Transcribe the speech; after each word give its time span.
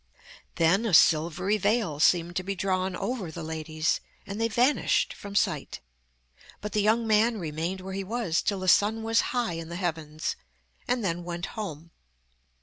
Then 0.55 0.87
a 0.87 0.95
silvery 0.95 1.59
veil 1.59 1.99
seemed 1.99 2.35
to 2.37 2.41
be 2.43 2.55
drawn 2.55 2.95
over 2.95 3.29
the 3.29 3.43
ladies, 3.43 3.99
and 4.25 4.41
they 4.41 4.47
vanished 4.47 5.13
from 5.13 5.35
sight. 5.35 5.79
But 6.59 6.71
the 6.71 6.81
young 6.81 7.05
man 7.05 7.37
remained 7.37 7.81
where 7.81 7.93
he 7.93 8.03
was 8.03 8.41
till 8.41 8.61
the 8.61 8.67
sun 8.67 9.03
was 9.03 9.21
high 9.29 9.53
in 9.53 9.69
the 9.69 9.75
heavens, 9.75 10.35
and 10.87 11.05
then 11.05 11.23
went 11.23 11.45
home. 11.53 11.91